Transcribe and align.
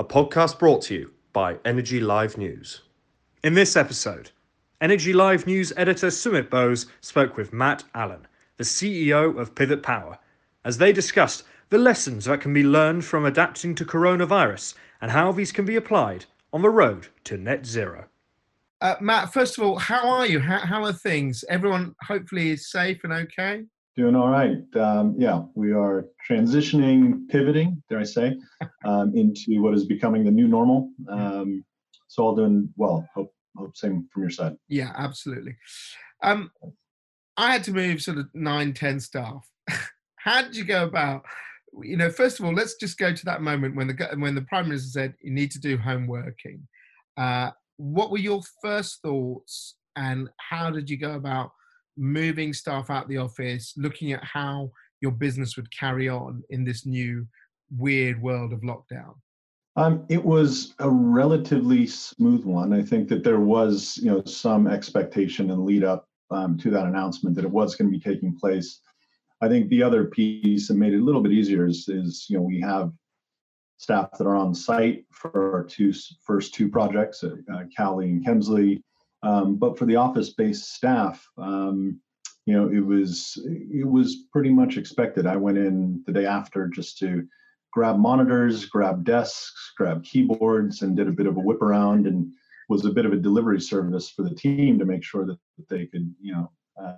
a 0.00 0.04
podcast 0.04 0.58
brought 0.58 0.80
to 0.80 0.94
you 0.94 1.10
by 1.34 1.58
Energy 1.66 2.00
Live 2.00 2.38
News. 2.38 2.80
In 3.44 3.52
this 3.52 3.76
episode, 3.76 4.30
Energy 4.80 5.12
Live 5.12 5.46
News 5.46 5.74
editor 5.76 6.06
Sumit 6.06 6.48
Bose 6.48 6.86
spoke 7.02 7.36
with 7.36 7.52
Matt 7.52 7.84
Allen, 7.94 8.26
the 8.56 8.64
CEO 8.64 9.38
of 9.38 9.54
Pivot 9.54 9.82
Power, 9.82 10.18
as 10.64 10.78
they 10.78 10.90
discussed 10.90 11.42
the 11.68 11.76
lessons 11.76 12.24
that 12.24 12.40
can 12.40 12.54
be 12.54 12.62
learned 12.62 13.04
from 13.04 13.26
adapting 13.26 13.74
to 13.74 13.84
coronavirus 13.84 14.72
and 15.02 15.10
how 15.10 15.32
these 15.32 15.52
can 15.52 15.66
be 15.66 15.76
applied 15.76 16.24
on 16.50 16.62
the 16.62 16.70
road 16.70 17.08
to 17.24 17.36
net 17.36 17.66
zero. 17.66 18.06
Uh, 18.80 18.94
Matt, 19.02 19.34
first 19.34 19.58
of 19.58 19.64
all, 19.64 19.76
how 19.76 20.08
are 20.08 20.26
you? 20.26 20.40
How, 20.40 20.60
how 20.60 20.82
are 20.82 20.94
things? 20.94 21.44
Everyone 21.50 21.94
hopefully 22.02 22.52
is 22.52 22.70
safe 22.70 23.04
and 23.04 23.12
okay? 23.12 23.64
Doing 23.96 24.14
all 24.14 24.28
right. 24.28 24.62
Um, 24.76 25.16
yeah, 25.18 25.42
we 25.54 25.72
are 25.72 26.06
transitioning, 26.28 27.28
pivoting, 27.28 27.82
dare 27.88 27.98
I 27.98 28.04
say, 28.04 28.38
um, 28.84 29.16
into 29.16 29.60
what 29.60 29.74
is 29.74 29.84
becoming 29.84 30.24
the 30.24 30.30
new 30.30 30.46
normal. 30.46 30.90
Um, 31.08 31.64
so 32.06 32.22
all 32.22 32.36
doing 32.36 32.72
well. 32.76 33.06
Hope, 33.14 33.32
hope 33.56 33.76
same 33.76 34.08
from 34.12 34.22
your 34.22 34.30
side. 34.30 34.56
Yeah, 34.68 34.92
absolutely. 34.96 35.56
Um, 36.22 36.50
I 37.36 37.52
had 37.52 37.64
to 37.64 37.72
move 37.72 38.02
sort 38.02 38.18
of 38.18 38.26
nine, 38.34 38.74
ten 38.74 39.00
staff. 39.00 39.48
How 40.16 40.42
did 40.42 40.54
you 40.54 40.64
go 40.64 40.84
about? 40.84 41.24
You 41.82 41.96
know, 41.96 42.10
first 42.10 42.38
of 42.38 42.44
all, 42.44 42.52
let's 42.52 42.74
just 42.74 42.98
go 42.98 43.12
to 43.12 43.24
that 43.24 43.42
moment 43.42 43.76
when 43.76 43.86
the 43.86 44.08
when 44.18 44.34
the 44.34 44.42
prime 44.42 44.68
minister 44.68 44.90
said 44.90 45.14
you 45.22 45.32
need 45.32 45.50
to 45.52 45.60
do 45.60 45.78
home 45.78 46.06
working. 46.06 46.66
Uh, 47.16 47.50
what 47.76 48.10
were 48.10 48.18
your 48.18 48.42
first 48.62 49.00
thoughts, 49.02 49.76
and 49.96 50.28
how 50.36 50.70
did 50.70 50.90
you 50.90 50.96
go 50.96 51.12
about 51.12 51.52
moving 52.00 52.52
staff 52.52 52.90
out 52.90 53.06
the 53.08 53.18
office, 53.18 53.74
looking 53.76 54.12
at 54.12 54.24
how 54.24 54.70
your 55.00 55.12
business 55.12 55.56
would 55.56 55.70
carry 55.70 56.08
on 56.08 56.42
in 56.50 56.64
this 56.64 56.86
new 56.86 57.26
weird 57.76 58.20
world 58.20 58.52
of 58.52 58.60
lockdown? 58.60 59.14
Um, 59.76 60.04
it 60.08 60.24
was 60.24 60.74
a 60.80 60.90
relatively 60.90 61.86
smooth 61.86 62.44
one. 62.44 62.72
I 62.72 62.82
think 62.82 63.08
that 63.08 63.22
there 63.22 63.40
was, 63.40 63.98
you 63.98 64.10
know, 64.10 64.24
some 64.24 64.66
expectation 64.66 65.50
and 65.50 65.64
lead 65.64 65.84
up 65.84 66.08
um, 66.30 66.58
to 66.58 66.70
that 66.70 66.86
announcement 66.86 67.36
that 67.36 67.44
it 67.44 67.50
was 67.50 67.76
going 67.76 67.90
to 67.90 67.96
be 67.96 68.02
taking 68.02 68.36
place. 68.36 68.80
I 69.40 69.48
think 69.48 69.68
the 69.68 69.82
other 69.82 70.06
piece 70.06 70.68
that 70.68 70.74
made 70.74 70.92
it 70.92 71.00
a 71.00 71.04
little 71.04 71.22
bit 71.22 71.32
easier 71.32 71.66
is, 71.66 71.88
is 71.88 72.26
you 72.28 72.36
know, 72.36 72.42
we 72.42 72.60
have 72.60 72.92
staff 73.78 74.10
that 74.18 74.26
are 74.26 74.36
on 74.36 74.54
site 74.54 75.04
for 75.10 75.54
our 75.54 75.64
two 75.64 75.92
first 76.22 76.52
two 76.52 76.68
projects 76.68 77.22
at 77.24 77.32
uh, 77.52 77.62
Cowley 77.74 78.10
and 78.10 78.24
Kemsley. 78.24 78.82
Um, 79.22 79.56
but 79.56 79.78
for 79.78 79.86
the 79.86 79.96
office-based 79.96 80.74
staff, 80.74 81.26
um, 81.36 82.00
you 82.46 82.54
know, 82.54 82.68
it 82.68 82.84
was 82.84 83.38
it 83.44 83.86
was 83.86 84.24
pretty 84.32 84.50
much 84.50 84.76
expected. 84.76 85.26
I 85.26 85.36
went 85.36 85.58
in 85.58 86.02
the 86.06 86.12
day 86.12 86.26
after 86.26 86.68
just 86.68 86.98
to 86.98 87.26
grab 87.72 87.98
monitors, 87.98 88.64
grab 88.64 89.04
desks, 89.04 89.72
grab 89.76 90.02
keyboards, 90.02 90.82
and 90.82 90.96
did 90.96 91.06
a 91.06 91.12
bit 91.12 91.26
of 91.26 91.36
a 91.36 91.40
whip 91.40 91.62
around 91.62 92.06
and 92.06 92.32
was 92.68 92.84
a 92.84 92.90
bit 92.90 93.04
of 93.04 93.12
a 93.12 93.16
delivery 93.16 93.60
service 93.60 94.08
for 94.10 94.22
the 94.22 94.34
team 94.34 94.78
to 94.78 94.84
make 94.84 95.04
sure 95.04 95.26
that, 95.26 95.38
they 95.68 95.86
could, 95.86 96.12
you 96.20 96.32
know, 96.32 96.50
uh, 96.80 96.94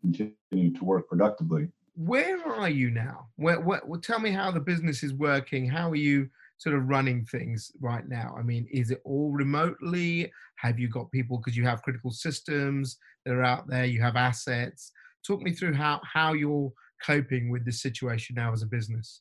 continue 0.00 0.72
to 0.74 0.84
work 0.84 1.08
productively. 1.08 1.68
Where 1.96 2.44
are 2.46 2.68
you 2.68 2.90
now? 2.90 3.28
Where, 3.36 3.58
where, 3.60 3.80
well, 3.86 4.00
tell 4.00 4.20
me 4.20 4.30
how 4.30 4.50
the 4.50 4.60
business 4.60 5.02
is 5.02 5.14
working. 5.14 5.66
How 5.66 5.90
are 5.90 5.96
you 5.96 6.28
sort 6.58 6.74
of 6.74 6.88
running 6.88 7.24
things 7.24 7.70
right 7.80 8.08
now? 8.08 8.34
I 8.38 8.42
mean, 8.42 8.66
is 8.70 8.90
it 8.90 9.02
all 9.04 9.30
remotely? 9.32 10.30
Have 10.56 10.78
you 10.78 10.88
got 10.88 11.10
people 11.10 11.38
because 11.38 11.56
you 11.56 11.64
have 11.64 11.82
critical 11.82 12.10
systems 12.10 12.98
that 13.24 13.34
are 13.34 13.44
out 13.44 13.68
there? 13.68 13.84
You 13.84 14.00
have 14.00 14.16
assets. 14.16 14.92
Talk 15.26 15.42
me 15.42 15.52
through 15.52 15.74
how 15.74 16.00
how 16.04 16.32
you're 16.32 16.72
coping 17.04 17.50
with 17.50 17.64
this 17.64 17.82
situation 17.82 18.36
now 18.36 18.52
as 18.52 18.62
a 18.62 18.66
business. 18.66 19.20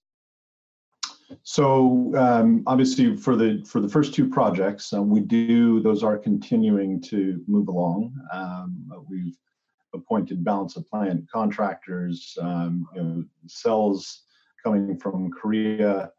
So 1.44 2.16
um, 2.16 2.64
obviously 2.68 3.18
for 3.18 3.36
the 3.36 3.64
for 3.68 3.82
the 3.82 3.90
first 3.90 4.14
two 4.14 4.30
projects, 4.30 4.94
uh, 4.94 5.02
we 5.02 5.20
do 5.20 5.82
those 5.82 6.04
are 6.04 6.18
continuing 6.18 7.02
to 7.02 7.44
move 7.48 7.68
along. 7.68 8.14
Um, 8.32 8.88
we've 9.10 9.36
appointed 9.94 10.44
balance 10.44 10.76
of 10.76 10.88
plant 10.88 11.26
contractors, 11.32 12.38
um, 12.42 12.88
you 12.96 13.04
know, 13.04 13.24
cells 13.48 14.24
coming 14.64 14.98
from 14.98 15.32
Korea, 15.32 16.12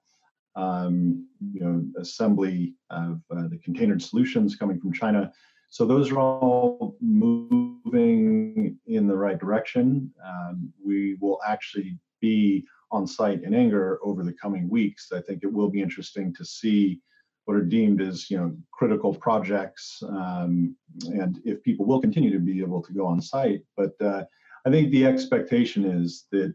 um, 0.56 1.27
you 1.53 1.61
know, 1.61 1.84
assembly 2.00 2.75
of 2.91 3.21
uh, 3.31 3.49
the 3.49 3.59
containered 3.59 4.03
solutions 4.03 4.56
coming 4.56 4.81
from 4.81 4.93
China. 4.93 5.33
So 5.69 5.84
those 5.84 6.11
are 6.11 6.19
all 6.19 6.97
moving 7.00 8.78
in 8.87 9.06
the 9.06 9.16
right 9.16 9.39
direction. 9.39 10.11
Um, 10.25 10.72
we 10.84 11.16
will 11.21 11.39
actually 11.47 11.99
be 12.21 12.65
on 12.91 13.06
site 13.06 13.43
in 13.43 13.55
Anger 13.55 13.99
over 14.03 14.25
the 14.25 14.33
coming 14.33 14.69
weeks. 14.69 15.12
I 15.12 15.21
think 15.21 15.43
it 15.43 15.53
will 15.53 15.69
be 15.69 15.83
interesting 15.83 16.34
to 16.34 16.45
see 16.45 17.00
what 17.45 17.56
are 17.56 17.62
deemed 17.62 18.00
as 18.00 18.31
you 18.31 18.37
know 18.37 18.56
critical 18.72 19.15
projects 19.15 20.03
um, 20.09 20.77
and 21.06 21.41
if 21.45 21.62
people 21.62 21.87
will 21.87 22.00
continue 22.00 22.33
to 22.33 22.41
be 22.41 22.61
able 22.61 22.83
to 22.83 22.93
go 22.93 23.06
on 23.06 23.21
site. 23.21 23.62
But 23.77 23.95
uh, 24.00 24.25
I 24.66 24.71
think 24.71 24.91
the 24.91 25.06
expectation 25.06 25.84
is 25.84 26.27
that 26.33 26.55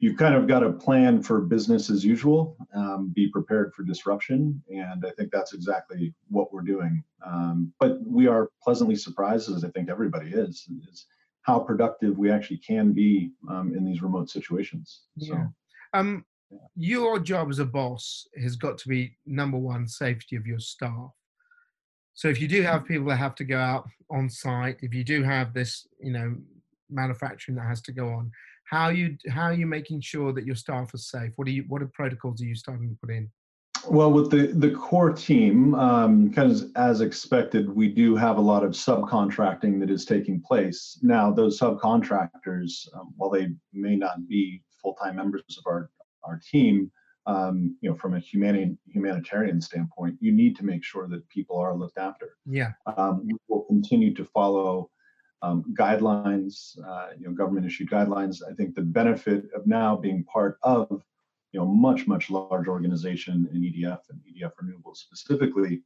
you've 0.00 0.16
kind 0.16 0.34
of 0.34 0.48
got 0.48 0.64
a 0.64 0.72
plan 0.72 1.22
for 1.22 1.42
business 1.42 1.90
as 1.90 2.04
usual, 2.04 2.56
um, 2.74 3.12
be 3.14 3.28
prepared 3.28 3.72
for 3.74 3.82
disruption. 3.82 4.60
And 4.70 5.04
I 5.06 5.10
think 5.10 5.30
that's 5.30 5.52
exactly 5.52 6.14
what 6.28 6.52
we're 6.52 6.62
doing. 6.62 7.04
Um, 7.24 7.72
but 7.78 7.98
we 8.04 8.26
are 8.26 8.50
pleasantly 8.62 8.96
surprised, 8.96 9.54
as 9.54 9.62
I 9.62 9.68
think 9.68 9.90
everybody 9.90 10.30
is, 10.30 10.66
is 10.88 11.04
how 11.42 11.58
productive 11.58 12.16
we 12.16 12.30
actually 12.30 12.58
can 12.58 12.92
be 12.92 13.32
um, 13.50 13.74
in 13.76 13.84
these 13.84 14.00
remote 14.00 14.30
situations. 14.30 15.02
So, 15.18 15.34
yeah. 15.34 15.46
Um, 15.92 16.24
your 16.76 17.18
job 17.18 17.50
as 17.50 17.58
a 17.58 17.64
boss 17.66 18.26
has 18.40 18.56
got 18.56 18.78
to 18.78 18.88
be 18.88 19.16
number 19.26 19.58
one 19.58 19.86
safety 19.86 20.34
of 20.34 20.46
your 20.46 20.58
staff. 20.58 21.10
So 22.14 22.28
if 22.28 22.40
you 22.40 22.48
do 22.48 22.62
have 22.62 22.86
people 22.86 23.06
that 23.08 23.16
have 23.16 23.34
to 23.36 23.44
go 23.44 23.58
out 23.58 23.88
on 24.10 24.30
site, 24.30 24.78
if 24.80 24.94
you 24.94 25.04
do 25.04 25.22
have 25.22 25.52
this, 25.52 25.86
you 26.02 26.12
know, 26.12 26.36
manufacturing 26.88 27.56
that 27.56 27.66
has 27.66 27.82
to 27.82 27.92
go 27.92 28.08
on, 28.08 28.32
how 28.70 28.88
you 28.88 29.16
how 29.28 29.42
are 29.42 29.52
you 29.52 29.66
making 29.66 30.00
sure 30.00 30.32
that 30.32 30.46
your 30.46 30.54
staff 30.54 30.94
are 30.94 30.98
safe? 30.98 31.32
What 31.36 31.48
are 31.48 31.50
you 31.50 31.64
what 31.66 31.82
are 31.82 31.90
protocols 31.92 32.40
are 32.40 32.46
you 32.46 32.54
starting 32.54 32.88
to 32.88 32.96
put 33.00 33.10
in? 33.10 33.28
Well, 33.88 34.12
with 34.12 34.30
the 34.30 34.52
the 34.54 34.70
core 34.70 35.12
team, 35.12 35.74
um, 35.74 36.32
kind 36.32 36.52
of 36.52 36.62
as 36.76 37.00
expected, 37.00 37.68
we 37.68 37.88
do 37.88 38.14
have 38.14 38.38
a 38.38 38.40
lot 38.40 38.62
of 38.62 38.72
subcontracting 38.72 39.80
that 39.80 39.90
is 39.90 40.04
taking 40.04 40.40
place 40.40 40.98
now. 41.02 41.32
Those 41.32 41.58
subcontractors, 41.58 42.86
um, 42.94 43.12
while 43.16 43.30
they 43.30 43.48
may 43.72 43.96
not 43.96 44.28
be 44.28 44.62
full 44.80 44.94
time 44.94 45.16
members 45.16 45.42
of 45.58 45.64
our 45.66 45.90
our 46.22 46.38
team, 46.38 46.92
um, 47.26 47.76
you 47.80 47.90
know, 47.90 47.96
from 47.96 48.14
a 48.14 48.20
humani- 48.20 48.78
humanitarian 48.86 49.60
standpoint, 49.60 50.16
you 50.20 50.30
need 50.30 50.54
to 50.56 50.64
make 50.64 50.84
sure 50.84 51.08
that 51.08 51.28
people 51.28 51.58
are 51.58 51.74
looked 51.74 51.98
after. 51.98 52.36
Yeah, 52.46 52.72
um, 52.96 53.26
we 53.26 53.34
will 53.48 53.64
continue 53.64 54.14
to 54.14 54.24
follow 54.26 54.90
um, 55.42 55.64
guidelines, 55.78 56.78
uh, 56.86 57.08
you 57.18 57.26
know, 57.26 57.32
government 57.32 57.66
issued 57.66 57.90
guidelines. 57.90 58.38
I 58.48 58.54
think 58.54 58.74
the 58.74 58.82
benefit 58.82 59.44
of 59.54 59.66
now 59.66 59.96
being 59.96 60.24
part 60.24 60.58
of, 60.62 61.02
you 61.52 61.60
know, 61.60 61.66
much 61.66 62.06
much 62.06 62.30
large 62.30 62.68
organization 62.68 63.48
in 63.52 63.62
EDF 63.62 64.00
and 64.10 64.20
EDF 64.20 64.52
Renewables 64.62 64.96
specifically, 64.96 65.82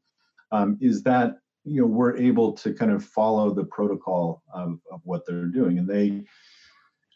um, 0.53 0.76
is 0.81 1.03
that 1.04 1.38
you 1.65 1.81
know 1.81 1.87
we're 1.87 2.16
able 2.16 2.53
to 2.53 2.75
kind 2.75 2.91
of 2.91 3.04
follow 3.04 3.54
the 3.54 3.65
protocol 3.65 4.42
of, 4.53 4.78
of 4.91 5.00
what 5.04 5.25
they're 5.26 5.47
doing, 5.47 5.78
and 5.78 5.88
they 5.88 6.25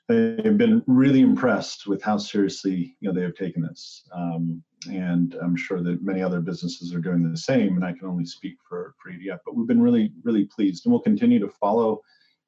they've 0.08 0.56
been 0.56 0.82
really 0.86 1.20
impressed 1.20 1.86
with 1.86 2.02
how 2.02 2.16
seriously 2.16 2.96
you 3.00 3.08
know 3.08 3.14
they 3.14 3.24
have 3.24 3.34
taken 3.34 3.62
this. 3.62 4.04
Um, 4.12 4.62
and 4.88 5.34
I'm 5.42 5.56
sure 5.56 5.82
that 5.82 6.04
many 6.04 6.22
other 6.22 6.40
businesses 6.40 6.94
are 6.94 7.00
doing 7.00 7.28
the 7.28 7.36
same. 7.36 7.74
And 7.74 7.84
I 7.84 7.92
can 7.92 8.06
only 8.06 8.24
speak 8.24 8.56
for 8.66 8.94
for 9.02 9.10
EDF, 9.10 9.40
but 9.44 9.56
we've 9.56 9.66
been 9.66 9.82
really 9.82 10.12
really 10.22 10.44
pleased, 10.44 10.86
and 10.86 10.92
we'll 10.92 11.02
continue 11.02 11.40
to 11.40 11.48
follow 11.48 12.00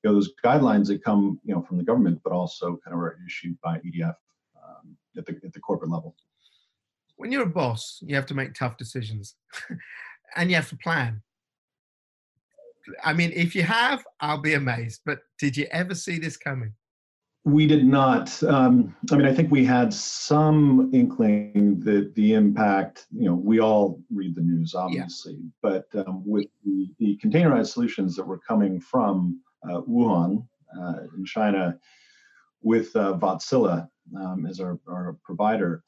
you 0.03 0.11
know 0.11 0.15
those 0.15 0.33
guidelines 0.44 0.87
that 0.88 1.05
come 1.05 1.41
you 1.44 1.55
know 1.55 1.62
from 1.62 1.78
the 1.78 1.84
government, 1.84 2.21
but 2.25 2.33
also 2.33 2.78
kind 2.84 2.94
of 2.94 3.00
are 3.00 3.19
issued 3.27 3.59
by 3.61 3.78
EDF 3.78 4.15
um, 4.62 4.97
at 5.16 5.27
the 5.27 5.38
at 5.44 5.53
the 5.53 5.61
corporate 5.61 5.91
level. 5.91 6.16
When 7.16 7.31
you're 7.31 7.43
a 7.43 7.47
boss, 7.47 7.99
you 8.03 8.15
have 8.16 8.27
to 8.27 8.34
make 8.34 8.55
tough 8.55 8.77
decisions, 8.77 9.34
and 10.36 10.51
you 10.51 10.57
have 10.57 10.69
to 10.71 10.77
plan. 10.77 11.22
I 13.04 13.13
mean, 13.13 13.30
if 13.34 13.54
you 13.54 13.63
have, 13.63 14.04
I'll 14.21 14.41
be 14.41 14.54
amazed. 14.54 15.03
But 15.04 15.21
did 15.39 15.57
you 15.57 15.66
ever 15.71 15.95
see 15.95 16.19
this 16.19 16.36
coming? 16.36 16.72
We 17.45 17.66
did 17.66 17.86
not. 17.86 18.42
Um, 18.42 18.95
I 19.10 19.16
mean, 19.16 19.27
I 19.27 19.34
think 19.34 19.51
we 19.51 19.65
had 19.65 19.95
some 19.95 20.91
inkling 20.92 21.80
that 21.80 22.15
the 22.15 22.34
impact, 22.34 23.07
you 23.10 23.27
know, 23.27 23.34
we 23.34 23.60
all 23.60 23.98
read 24.10 24.34
the 24.34 24.42
news, 24.42 24.75
obviously, 24.75 25.34
yeah. 25.34 25.48
but 25.63 25.86
um, 26.07 26.22
with 26.27 26.48
the, 26.65 26.91
the, 26.98 27.19
containerized 27.25 27.69
solutions 27.69 28.15
that 28.16 28.27
were 28.27 28.39
coming 28.39 28.78
from 28.78 29.41
Wuhan 29.65 30.47
uh, 30.78 30.95
in 31.16 31.24
China 31.24 31.78
with 32.62 32.95
uh, 32.97 33.15
Wärtsilä 33.18 33.89
um, 34.18 34.47
as 34.47 34.60
our, 34.60 34.78
our 34.89 35.16
provider, 35.24 35.83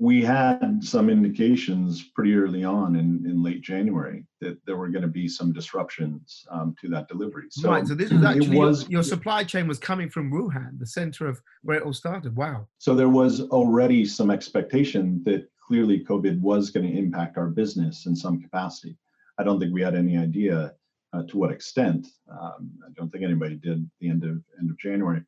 we 0.00 0.24
had 0.24 0.82
some 0.82 1.08
indications 1.08 2.10
pretty 2.14 2.34
early 2.34 2.64
on 2.64 2.96
in, 2.96 3.24
in 3.24 3.42
late 3.42 3.62
January 3.62 4.26
that 4.40 4.58
there 4.66 4.76
were 4.76 4.88
going 4.88 5.02
to 5.02 5.08
be 5.08 5.28
some 5.28 5.52
disruptions 5.52 6.44
um, 6.50 6.74
to 6.80 6.88
that 6.88 7.06
delivery. 7.06 7.44
So 7.50 7.70
right. 7.70 7.86
So 7.86 7.94
this 7.94 8.10
was 8.10 8.24
actually 8.24 8.58
was, 8.58 8.82
your, 8.82 8.90
your, 8.90 9.02
supply 9.04 9.44
chain 9.44 9.68
was 9.68 9.78
coming 9.78 10.10
from 10.10 10.32
Wuhan, 10.32 10.80
the 10.80 10.86
center 10.86 11.28
of 11.28 11.40
where 11.62 11.76
it 11.76 11.84
all 11.84 11.92
started. 11.92 12.34
Wow. 12.34 12.66
So 12.78 12.96
there 12.96 13.08
was 13.08 13.42
already 13.42 14.04
some 14.04 14.30
expectation 14.32 15.22
that 15.26 15.48
clearly 15.64 16.04
COVID 16.04 16.40
was 16.40 16.70
going 16.70 16.86
to 16.86 16.98
impact 16.98 17.38
our 17.38 17.46
business 17.46 18.06
in 18.06 18.16
some 18.16 18.40
capacity. 18.40 18.96
I 19.38 19.44
don't 19.44 19.60
think 19.60 19.72
we 19.72 19.82
had 19.82 19.94
any 19.94 20.18
idea 20.18 20.72
uh, 21.12 21.22
to 21.24 21.38
what 21.38 21.50
extent. 21.50 22.06
Um, 22.30 22.70
I 22.86 22.90
don't 22.96 23.10
think 23.10 23.24
anybody 23.24 23.56
did 23.56 23.88
the 24.00 24.08
end 24.08 24.24
of 24.24 24.42
end 24.58 24.70
of 24.70 24.78
January. 24.78 25.22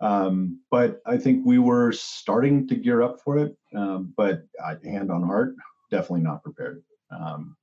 Um, 0.00 0.60
but 0.70 1.00
I 1.06 1.16
think 1.16 1.46
we 1.46 1.58
were 1.58 1.92
starting 1.92 2.66
to 2.68 2.74
gear 2.74 3.02
up 3.02 3.20
for 3.20 3.38
it. 3.38 3.56
Um, 3.74 4.12
but 4.16 4.42
uh, 4.62 4.74
hand 4.84 5.12
on 5.12 5.22
heart, 5.22 5.54
definitely 5.90 6.22
not 6.22 6.42
prepared. 6.42 6.82
Um, 7.10 7.56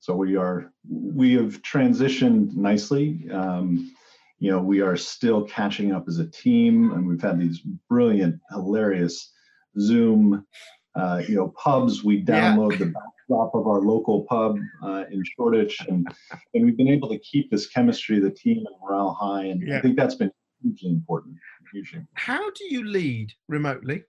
so 0.00 0.14
we 0.14 0.36
are 0.36 0.72
we 0.88 1.32
have 1.34 1.62
transitioned 1.62 2.54
nicely. 2.54 3.28
Um, 3.32 3.92
you 4.38 4.50
know, 4.50 4.60
we 4.60 4.82
are 4.82 4.96
still 4.96 5.44
catching 5.44 5.92
up 5.92 6.04
as 6.08 6.18
a 6.18 6.26
team, 6.26 6.92
and 6.92 7.08
we've 7.08 7.22
had 7.22 7.40
these 7.40 7.60
brilliant, 7.88 8.38
hilarious 8.50 9.32
Zoom, 9.80 10.46
uh, 10.94 11.22
you 11.26 11.36
know, 11.36 11.54
pubs. 11.56 12.04
We 12.04 12.22
download 12.22 12.72
yeah. 12.72 12.78
the 12.78 12.92
backdrop 13.28 13.54
of 13.54 13.66
our 13.66 13.80
local 13.80 14.22
pub 14.28 14.58
uh, 14.82 15.04
in 15.10 15.22
Shoreditch, 15.24 15.78
and 15.88 16.06
and 16.54 16.64
we've 16.64 16.76
been 16.76 16.88
able 16.88 17.08
to 17.08 17.18
keep 17.18 17.50
this 17.50 17.66
chemistry 17.66 18.20
the 18.20 18.30
team 18.30 18.58
and 18.58 18.76
morale 18.82 19.16
high, 19.18 19.44
and 19.44 19.66
yeah. 19.66 19.78
I 19.78 19.80
think 19.80 19.96
that's 19.96 20.14
been 20.14 20.30
hugely 20.62 20.90
important. 20.90 21.36
Hugely. 21.72 22.00
How 22.14 22.50
do 22.50 22.64
you 22.70 22.84
lead 22.84 23.32
remotely? 23.48 24.04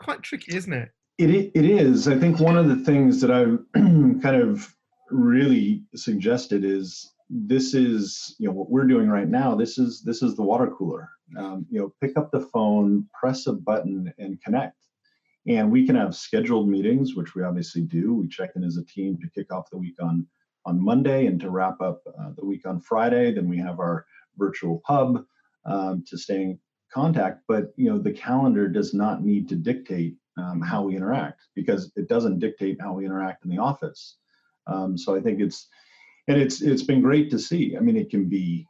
Quite 0.00 0.22
tricky, 0.22 0.56
isn't 0.56 0.72
it? 0.72 0.90
It 1.18 1.50
it 1.54 1.64
is. 1.64 2.08
I 2.08 2.16
think 2.18 2.38
one 2.38 2.56
of 2.56 2.68
the 2.68 2.76
things 2.76 3.20
that 3.20 3.30
I've 3.30 3.58
kind 3.74 4.36
of 4.36 4.74
really 5.10 5.82
suggested 5.94 6.64
is 6.64 7.12
this 7.30 7.74
is 7.74 8.36
you 8.38 8.46
know 8.46 8.54
what 8.54 8.70
we're 8.70 8.86
doing 8.86 9.08
right 9.08 9.28
now 9.28 9.54
this 9.54 9.76
is 9.76 10.02
this 10.02 10.22
is 10.22 10.34
the 10.34 10.42
water 10.42 10.66
cooler 10.66 11.10
um, 11.38 11.66
you 11.70 11.78
know 11.78 11.92
pick 12.00 12.16
up 12.16 12.30
the 12.30 12.40
phone 12.40 13.06
press 13.18 13.46
a 13.46 13.52
button 13.52 14.10
and 14.18 14.40
connect 14.42 14.87
and 15.48 15.72
we 15.72 15.86
can 15.86 15.96
have 15.96 16.14
scheduled 16.14 16.68
meetings 16.68 17.14
which 17.14 17.34
we 17.34 17.42
obviously 17.42 17.82
do. 17.82 18.14
We 18.14 18.28
check 18.28 18.50
in 18.54 18.62
as 18.62 18.76
a 18.76 18.84
team 18.84 19.18
to 19.18 19.30
kick 19.30 19.52
off 19.52 19.70
the 19.70 19.78
week 19.78 19.96
on 20.00 20.26
on 20.66 20.82
monday 20.82 21.26
and 21.26 21.40
to 21.40 21.50
wrap 21.50 21.80
up 21.80 22.02
uh, 22.06 22.30
the 22.36 22.44
week 22.44 22.66
on 22.66 22.80
friday. 22.80 23.32
Then 23.32 23.48
we 23.48 23.58
have 23.58 23.80
our 23.80 24.06
virtual 24.36 24.80
pub 24.86 25.24
um, 25.64 26.04
to 26.08 26.18
stay 26.18 26.42
in 26.42 26.58
contact. 26.92 27.42
But 27.48 27.72
you 27.76 27.90
know 27.90 27.98
the 27.98 28.12
calendar 28.12 28.68
does 28.68 28.94
not 28.94 29.24
need 29.24 29.48
to 29.48 29.56
dictate 29.56 30.16
um, 30.36 30.60
how 30.60 30.82
we 30.82 30.96
interact 30.96 31.42
because 31.54 31.92
it 31.96 32.08
doesn't 32.08 32.38
dictate 32.38 32.80
how 32.80 32.92
we 32.92 33.06
interact 33.06 33.44
in 33.44 33.50
the 33.50 33.58
office. 33.58 34.16
Um, 34.66 34.98
so 34.98 35.16
i 35.16 35.20
think 35.20 35.40
it's 35.40 35.68
and 36.28 36.40
it's 36.40 36.60
it's 36.60 36.82
been 36.82 37.00
great 37.00 37.30
to 37.30 37.38
see. 37.38 37.76
I 37.76 37.80
mean, 37.80 37.96
it 37.96 38.10
can 38.10 38.28
be 38.28 38.66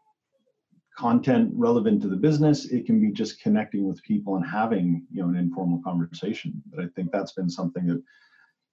content 0.99 1.53
relevant 1.55 2.03
to 2.03 2.09
the 2.09 2.17
business. 2.17 2.67
It 2.67 2.85
can 2.85 3.00
be 3.00 3.12
just 3.12 3.41
connecting 3.41 3.87
with 3.87 4.03
people 4.03 4.37
and 4.37 4.45
having 4.45 5.06
you 5.12 5.23
know 5.23 5.29
an 5.29 5.37
informal 5.37 5.81
conversation. 5.83 6.61
But 6.67 6.85
I 6.85 6.89
think 6.97 7.12
that's 7.12 7.33
been 7.33 7.49
something 7.49 7.87
that 7.87 8.03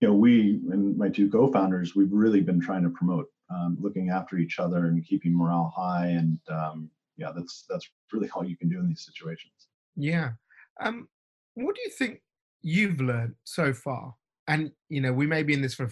you 0.01 0.07
know 0.07 0.13
we 0.13 0.59
and 0.71 0.97
my 0.97 1.09
two 1.09 1.29
co-founders 1.29 1.95
we've 1.95 2.11
really 2.11 2.41
been 2.41 2.59
trying 2.59 2.83
to 2.83 2.89
promote, 2.89 3.27
um, 3.53 3.77
looking 3.79 4.09
after 4.09 4.37
each 4.37 4.59
other 4.59 4.87
and 4.87 5.05
keeping 5.05 5.37
morale 5.37 5.71
high. 5.75 6.07
And 6.07 6.39
um, 6.49 6.89
yeah, 7.15 7.31
that's 7.35 7.65
that's 7.69 7.87
really 8.11 8.29
all 8.29 8.43
you 8.43 8.57
can 8.57 8.69
do 8.69 8.79
in 8.79 8.87
these 8.87 9.05
situations. 9.05 9.67
Yeah. 9.95 10.31
Um, 10.81 11.07
what 11.53 11.75
do 11.75 11.81
you 11.83 11.91
think 11.91 12.21
you've 12.63 12.99
learned 12.99 13.35
so 13.43 13.71
far? 13.71 14.15
And 14.47 14.71
you 14.89 14.99
know, 14.99 15.13
we 15.13 15.27
may 15.27 15.43
be 15.43 15.53
in 15.53 15.61
this 15.61 15.75
for 15.75 15.91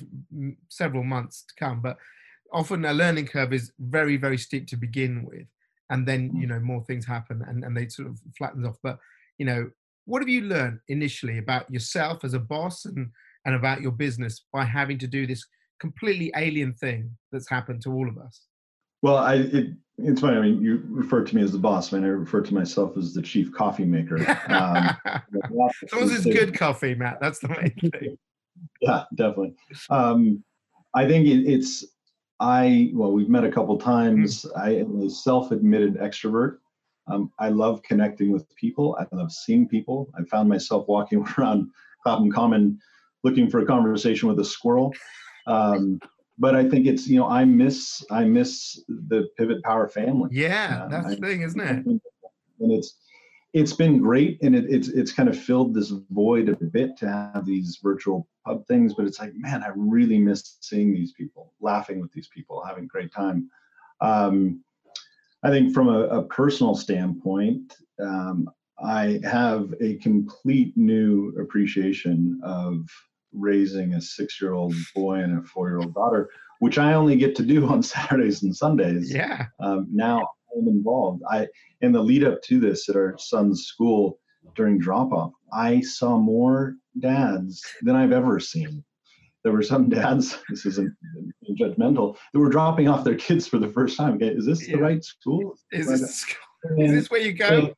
several 0.70 1.04
months 1.04 1.44
to 1.48 1.54
come, 1.64 1.80
but 1.80 1.98
often 2.52 2.86
a 2.86 2.94
learning 2.94 3.28
curve 3.28 3.54
is 3.54 3.72
very 3.80 4.18
very 4.18 4.38
steep 4.38 4.68
to 4.68 4.78
begin 4.78 5.26
with 5.26 5.48
and 5.94 6.08
then 6.08 6.36
you 6.36 6.48
mm. 6.48 6.50
know 6.50 6.60
more 6.60 6.84
things 6.84 7.06
happen 7.06 7.44
and, 7.48 7.64
and 7.64 7.78
they 7.78 7.88
sort 7.88 8.10
of 8.10 8.20
flattens 8.38 8.68
off. 8.68 8.78
But 8.84 8.98
you 9.38 9.46
know 9.46 9.70
what 10.06 10.22
have 10.22 10.28
you 10.28 10.42
learned 10.42 10.80
initially 10.90 11.38
about 11.38 11.72
yourself 11.72 12.26
as 12.26 12.34
a 12.34 12.40
boss 12.40 12.84
and 12.84 13.10
and 13.46 13.56
about 13.56 13.82
your 13.82 13.92
business 13.92 14.46
by 14.52 14.66
having 14.66 14.98
to 14.98 15.08
do 15.08 15.26
this 15.26 15.46
completely 15.80 16.32
alien 16.36 16.74
thing 16.74 17.12
that's 17.32 17.50
happened 17.50 17.82
to 17.84 17.94
all 17.94 18.10
of 18.10 18.18
us? 18.18 18.48
Well 19.02 19.18
i 19.18 19.36
it, 19.36 19.68
it's 20.00 20.22
funny 20.22 20.38
i 20.38 20.42
mean 20.42 20.62
you 20.62 20.82
refer 20.90 21.24
to 21.24 21.36
me 21.36 21.44
as 21.44 21.52
the 21.52 21.60
boss 21.60 21.94
I 21.94 21.98
mean, 21.98 22.06
i 22.06 22.10
refer 22.10 22.42
to 22.42 22.54
myself 22.54 22.98
as 22.98 23.14
the 23.14 23.22
chief 23.22 23.54
coffee 23.54 23.86
maker. 23.86 24.18
Um, 24.50 24.98
as 25.06 25.94
long 25.94 26.04
as 26.04 26.12
it's 26.12 26.26
good 26.26 26.58
coffee 26.58 26.96
matt 26.96 27.20
that's 27.22 27.40
the 27.40 27.50
main 27.50 27.92
thing. 27.92 28.18
Yeah 28.82 29.04
definitely. 29.16 29.56
Um, 29.90 30.44
i 30.96 31.08
think 31.08 31.28
it, 31.28 31.48
it's 31.48 31.86
I 32.44 32.92
well, 32.94 33.14
we've 33.14 33.30
met 33.30 33.46
a 33.46 33.52
couple 33.52 33.78
times. 33.78 34.44
Mm. 34.44 34.60
I 34.60 34.70
am 34.76 35.02
a 35.02 35.10
self-admitted 35.10 35.96
extrovert. 35.96 36.58
Um, 37.08 37.32
I 37.40 37.50
love 37.50 37.82
connecting 37.84 38.32
with 38.32 38.54
people. 38.56 38.98
I 39.00 39.06
love 39.16 39.32
seeing 39.32 39.66
people. 39.68 40.12
I 40.18 40.24
found 40.26 40.50
myself 40.50 40.86
walking 40.90 41.26
around 41.38 41.70
Clapham 42.04 42.30
Common 42.30 42.80
looking 43.24 43.50
for 43.50 43.60
a 43.60 43.66
conversation 43.66 44.28
with 44.28 44.40
a 44.40 44.46
squirrel. 44.46 44.94
Um, 45.48 46.02
but 46.38 46.54
I 46.54 46.68
think 46.68 46.86
it's 46.86 47.08
you 47.08 47.18
know 47.18 47.30
I 47.30 47.46
miss 47.46 48.04
I 48.12 48.26
miss 48.26 48.84
the 48.90 49.30
Pivot 49.38 49.64
Power 49.64 49.88
family. 49.88 50.30
Yeah, 50.34 50.82
uh, 50.84 50.88
that's 50.90 51.08
I, 51.08 51.10
the 51.12 51.22
thing, 51.22 51.42
isn't 51.44 51.62
it? 51.62 51.86
And 51.86 52.02
it's 52.60 52.98
it's 53.54 53.74
been 53.74 54.00
great 54.00 54.42
and 54.42 54.56
it, 54.56 54.66
it's 54.68 54.88
it's 54.90 55.12
kind 55.12 55.30
of 55.30 55.38
filled 55.40 55.74
this 55.74 55.94
void 56.10 56.50
a 56.50 56.56
bit 56.66 56.98
to 56.98 57.08
have 57.08 57.46
these 57.46 57.80
virtual 57.82 58.28
pub 58.46 58.66
things 58.68 58.94
but 58.96 59.06
it's 59.06 59.20
like 59.20 59.32
man 59.36 59.64
i 59.64 59.70
really 59.76 60.18
miss 60.18 60.58
seeing 60.60 60.92
these 60.92 61.14
people 61.14 61.53
laughing 61.64 62.00
with 62.00 62.12
these 62.12 62.28
people 62.28 62.64
having 62.64 62.86
a 62.86 62.88
great 62.88 63.12
time 63.12 63.50
um, 64.02 64.64
i 65.44 65.50
think 65.50 65.74
from 65.74 65.90
a, 65.90 66.02
a 66.08 66.24
personal 66.24 66.76
standpoint 66.76 67.76
um, 68.00 68.50
i 68.84 69.20
have 69.24 69.74
a 69.82 69.96
complete 69.96 70.76
new 70.76 71.34
appreciation 71.40 72.40
of 72.44 72.88
raising 73.32 73.94
a 73.94 74.02
six 74.02 74.42
year 74.42 74.54
old 74.54 74.76
boy 74.94 75.16
and 75.16 75.40
a 75.40 75.44
four 75.44 75.70
year 75.70 75.80
old 75.80 75.94
daughter 75.94 76.30
which 76.60 76.78
i 76.78 76.94
only 76.94 77.16
get 77.16 77.36
to 77.36 77.44
do 77.44 77.68
on 77.70 77.82
saturdays 77.82 78.44
and 78.44 78.56
sundays 78.56 79.12
yeah 79.14 79.46
um, 79.60 79.88
now 79.92 80.28
I'm 80.56 80.68
involved. 80.68 81.24
I 81.30 81.48
in 81.82 81.92
the 81.92 82.02
lead 82.02 82.24
up 82.24 82.42
to 82.44 82.60
this 82.60 82.90
at 82.90 82.96
our 82.96 83.16
son's 83.18 83.66
school 83.66 84.20
during 84.56 84.78
drop 84.78 85.12
off, 85.12 85.32
I 85.52 85.82
saw 85.82 86.18
more 86.18 86.76
dads 87.00 87.64
than 87.82 87.96
I've 87.96 88.12
ever 88.12 88.40
seen. 88.40 88.84
There 89.44 89.54
were 89.54 89.64
some 89.64 89.90
dads, 89.90 90.38
this 90.50 90.66
isn't 90.66 90.94
judgmental, 91.60 92.18
that 92.34 92.40
were 92.40 92.50
dropping 92.50 92.88
off 92.88 93.04
their 93.04 93.16
kids 93.16 93.48
for 93.48 93.60
the 93.60 93.68
first 93.68 93.98
time. 93.98 94.16
Okay, 94.16 94.30
is 94.30 94.46
this 94.46 94.68
yeah. 94.68 94.76
the 94.76 94.82
right 94.82 95.04
school? 95.04 95.56
Is 95.72 95.88
this, 95.88 96.16
school? 96.16 96.78
is 96.78 96.92
this 96.92 97.12
where 97.12 97.22
you 97.22 97.34
go? 97.34 97.74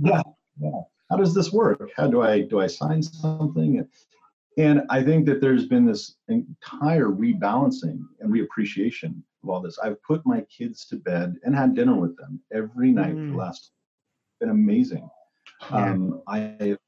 yeah, 0.00 0.22
yeah. 0.60 0.80
How 1.10 1.16
does 1.16 1.34
this 1.34 1.52
work? 1.52 1.88
How 1.96 2.08
do 2.08 2.22
I 2.22 2.40
do 2.40 2.60
I 2.60 2.66
sign 2.66 3.02
something? 3.02 3.86
And 4.58 4.82
I 4.88 5.02
think 5.02 5.26
that 5.26 5.40
there's 5.40 5.66
been 5.66 5.84
this 5.84 6.16
entire 6.28 7.06
rebalancing 7.06 8.00
and 8.20 8.32
reappreciation 8.32 9.22
of 9.42 9.50
all 9.50 9.60
this. 9.60 9.78
I've 9.78 10.02
put 10.02 10.22
my 10.24 10.40
kids 10.42 10.86
to 10.86 10.96
bed 10.96 11.36
and 11.44 11.54
had 11.54 11.74
dinner 11.74 11.94
with 11.94 12.16
them 12.16 12.40
every 12.52 12.90
night 12.90 13.14
mm. 13.14 13.20
for 13.20 13.26
the 13.26 13.32
mm. 13.32 13.36
last. 13.36 13.70
Been 14.40 14.50
amazing. 14.50 15.08
Yeah. 15.70 15.92
Um, 15.92 16.22
I've 16.26 16.78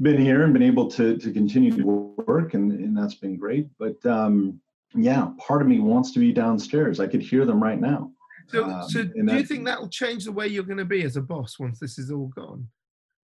been 0.00 0.20
here 0.20 0.44
and 0.44 0.52
been 0.52 0.62
able 0.62 0.88
to 0.92 1.16
to 1.16 1.32
continue 1.32 1.72
to 1.76 2.14
work, 2.26 2.54
and 2.54 2.72
and 2.72 2.96
that's 2.96 3.14
been 3.14 3.36
great. 3.36 3.68
But 3.78 4.04
um, 4.06 4.60
yeah, 4.94 5.28
part 5.38 5.62
of 5.62 5.68
me 5.68 5.80
wants 5.80 6.12
to 6.12 6.18
be 6.18 6.32
downstairs. 6.32 7.00
I 7.00 7.06
could 7.06 7.22
hear 7.22 7.44
them 7.44 7.62
right 7.62 7.80
now. 7.80 8.12
So, 8.48 8.64
um, 8.64 8.88
so 8.88 9.04
do 9.04 9.12
you 9.34 9.44
think 9.44 9.66
that 9.66 9.78
will 9.78 9.88
change 9.88 10.24
the 10.24 10.32
way 10.32 10.46
you're 10.46 10.64
going 10.64 10.78
to 10.78 10.84
be 10.84 11.02
as 11.02 11.16
a 11.16 11.20
boss 11.20 11.58
once 11.58 11.78
this 11.78 11.98
is 11.98 12.10
all 12.10 12.28
gone? 12.28 12.66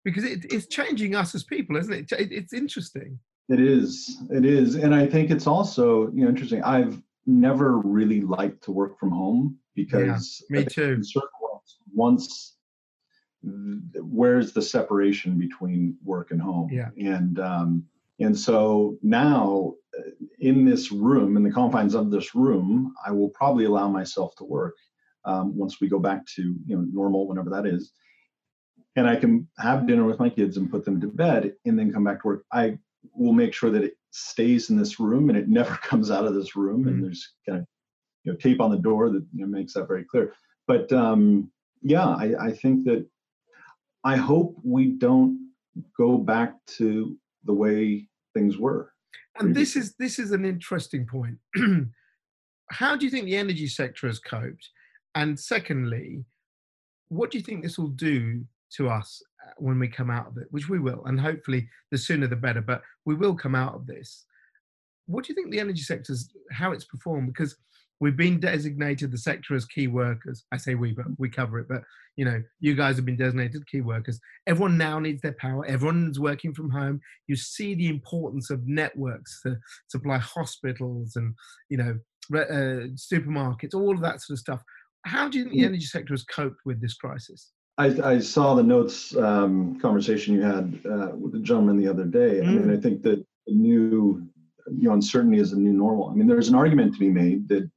Because 0.05 0.25
it, 0.25 0.45
it's 0.53 0.67
changing 0.67 1.15
us 1.15 1.35
as 1.35 1.45
people, 1.45 1.77
isn't 1.77 1.93
it? 1.93 2.13
it? 2.13 2.31
It's 2.31 2.53
interesting. 2.53 3.19
It 3.49 3.59
is. 3.59 4.23
It 4.31 4.45
is, 4.45 4.75
and 4.75 4.95
I 4.95 5.07
think 5.07 5.31
it's 5.31 5.47
also 5.47 6.11
you 6.13 6.25
know 6.25 6.29
interesting. 6.29 6.63
I've 6.63 7.01
never 7.27 7.79
really 7.79 8.21
liked 8.21 8.63
to 8.65 8.73
work 8.73 8.99
from 8.99 9.11
home 9.11 9.59
because 9.75 10.43
yeah, 10.51 10.61
me 10.61 10.65
too. 10.67 11.03
Once 11.95 12.54
where's 14.01 14.53
the 14.53 14.63
separation 14.63 15.39
between 15.39 15.97
work 16.05 16.31
and 16.31 16.41
home? 16.41 16.69
Yeah. 16.73 16.91
And 16.99 17.39
um, 17.39 17.85
and 18.21 18.39
so 18.39 18.99
now 19.03 19.75
uh, 19.99 20.11
in 20.39 20.65
this 20.65 20.93
room, 20.93 21.37
in 21.37 21.43
the 21.43 21.51
confines 21.51 21.95
of 21.95 22.11
this 22.11 22.35
room, 22.35 22.95
I 23.05 23.11
will 23.11 23.31
probably 23.31 23.65
allow 23.65 23.89
myself 23.89 24.35
to 24.37 24.45
work 24.45 24.75
um, 25.25 25.57
once 25.57 25.81
we 25.81 25.89
go 25.89 25.99
back 25.99 26.27
to 26.37 26.43
you 26.43 26.77
know 26.77 26.87
normal, 26.93 27.27
whenever 27.27 27.51
that 27.51 27.67
is. 27.67 27.93
And 28.97 29.09
I 29.09 29.17
can 29.17 29.49
have 29.59 29.89
dinner 29.89 30.05
with 30.05 30.21
my 30.21 30.29
kids 30.29 30.57
and 30.57 30.71
put 30.71 30.85
them 30.85 31.01
to 31.01 31.09
bed, 31.09 31.55
and 31.65 31.79
then 31.79 31.93
come 31.93 32.05
back 32.05 32.23
to 32.23 32.29
work. 32.29 32.45
I 32.53 32.79
will 33.13 33.33
make 33.33 33.53
sure 33.53 33.71
that 33.71 33.83
it 33.83 33.95
stays 34.13 34.71
in 34.71 34.77
this 34.77 35.01
room 35.01 35.29
and 35.29 35.37
it 35.37 35.49
never 35.49 35.75
comes 35.83 36.11
out 36.11 36.25
of 36.25 36.35
this 36.35 36.55
room. 36.57 36.81
Mm-hmm. 36.81 36.89
And 36.89 37.05
there's 37.05 37.33
kind 37.47 37.59
of 37.59 37.67
you 38.23 38.33
know 38.33 38.39
tape 38.39 38.61
on 38.61 38.71
the 38.71 38.79
door 38.79 39.11
that 39.11 39.25
you 39.35 39.45
know, 39.45 39.47
makes 39.47 39.75
that 39.75 39.89
very 39.89 40.05
clear. 40.05 40.35
But 40.67 40.93
um, 40.93 41.51
yeah, 41.83 42.07
I, 42.07 42.35
I 42.41 42.53
think 42.53 42.85
that 42.87 43.07
I 44.05 44.17
hope 44.17 44.57
we 44.63 44.93
don't 44.93 45.51
go 45.97 46.19
back 46.19 46.55
to 46.79 47.17
the 47.45 47.55
way 47.55 48.09
things 48.35 48.59
were. 48.59 48.93
And 49.39 49.55
this 49.55 49.75
is 49.75 49.95
this 49.99 50.19
is 50.19 50.31
an 50.31 50.45
interesting 50.45 51.07
point. 51.07 51.39
How 52.71 52.97
do 52.97 53.05
you 53.05 53.11
think 53.11 53.27
the 53.27 53.37
energy 53.37 53.67
sector 53.67 54.07
has 54.07 54.19
coped? 54.19 54.69
And 55.15 55.39
secondly, 55.39 56.25
what 57.09 57.31
do 57.31 57.39
you 57.39 57.45
think 57.45 57.63
this 57.63 57.79
will 57.79 57.89
do 57.89 58.45
to 58.77 58.89
us 58.89 59.23
uh, 59.45 59.53
when 59.59 59.79
we 59.79 59.89
come 59.89 60.11
out 60.11 60.27
of 60.27 60.39
it, 60.39 60.49
which 60.51 60.69
we 60.69 60.79
will, 60.79 61.05
and 61.07 61.21
hopefully 61.21 61.69
the 61.91 61.99
sooner 61.99 62.27
the 62.27 62.37
better, 62.37 62.61
but 62.61 62.83
we 63.05 63.15
will 63.15 63.35
come 63.35 63.55
out 63.55 63.75
of 63.75 63.87
this. 63.87 64.25
What 65.07 65.25
do 65.25 65.29
you 65.29 65.35
think 65.35 65.51
the 65.51 65.61
energy 65.61 65.83
sector's 65.83 66.31
how 66.51 66.73
it's 66.73 66.85
performed? 66.85 67.29
Because 67.29 67.57
we've 68.05 68.19
been 68.19 68.39
designated 68.39 69.11
the 69.11 69.17
sector 69.17 69.55
as 69.55 69.65
key 69.65 69.87
workers. 69.87 70.45
I 70.53 70.59
say 70.59 70.75
we, 70.75 70.93
but 70.93 71.07
we 71.17 71.31
cover 71.31 71.59
it. 71.59 71.67
But 71.67 71.81
you 72.17 72.27
know, 72.27 72.43
you 72.61 72.75
guys 72.75 72.97
have 72.97 73.07
been 73.07 73.17
designated 73.17 73.67
key 73.67 73.81
workers. 73.81 74.21
Everyone 74.47 74.77
now 74.77 74.99
needs 74.99 75.23
their 75.23 75.37
power. 75.41 75.65
Everyone's 75.65 76.21
working 76.21 76.53
from 76.53 76.69
home. 76.69 77.01
You 77.29 77.35
see 77.35 77.75
the 77.75 77.89
importance 77.89 78.51
of 78.51 78.67
networks 78.67 79.41
to 79.43 79.57
supply 79.89 80.19
hospitals 80.19 81.17
and 81.17 81.35
you 81.71 81.79
know 81.79 81.99
uh, 82.39 82.89
supermarkets, 82.95 83.75
all 83.75 83.95
of 83.95 84.03
that 84.03 84.21
sort 84.21 84.35
of 84.35 84.39
stuff. 84.39 84.63
How 85.07 85.31
do 85.31 85.39
you 85.39 85.45
think 85.45 85.57
the 85.57 85.65
energy 85.65 85.87
sector 85.87 86.13
has 86.13 86.25
coped 86.25 86.61
with 86.67 86.83
this 86.83 86.95
crisis? 86.95 87.53
I, 87.79 87.87
I 88.05 88.19
saw 88.19 88.55
the 88.55 88.63
notes 88.63 89.17
um, 89.17 89.81
conversation 89.81 90.35
you 90.35 90.43
had 90.43 90.79
uh, 90.85 91.09
with 91.17 91.33
the 91.33 91.41
gentleman 91.41 91.79
the 91.79 91.89
other 91.89 92.05
day. 92.05 92.43
I 92.43 92.45
mean, 92.45 92.71
I 92.71 92.77
think 92.77 93.03
that 93.03 93.25
the 93.47 93.55
new, 93.55 94.29
you 94.71 94.89
know, 94.89 94.93
uncertainty 94.93 95.39
is 95.39 95.53
the 95.53 95.57
new 95.57 95.73
normal. 95.73 96.11
I 96.11 96.15
mean, 96.15 96.27
there's 96.27 96.49
an 96.49 96.55
argument 96.55 96.93
to 96.93 97.01
be 97.01 97.11
made 97.11 97.49
that, 97.49 97.69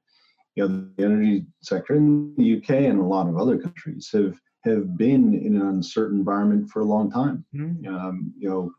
you 0.58 0.68
know, 0.68 0.90
the 0.98 1.04
energy 1.04 1.46
sector 1.62 1.96
in 1.96 2.34
the 2.36 2.58
UK 2.58 2.72
and 2.90 3.00
a 3.00 3.04
lot 3.04 3.30
of 3.30 3.38
other 3.38 3.60
countries 3.60 4.10
have 4.12 4.40
have 4.66 4.98
been 4.98 5.36
in 5.36 5.56
an 5.56 5.62
uncertain 5.62 6.18
environment 6.18 6.68
for 6.70 6.82
a 6.82 6.86
long 6.86 7.12
time. 7.12 7.46
Mm. 7.56 7.88
Um, 7.88 8.34
you 8.38 8.50
know, 8.50 8.72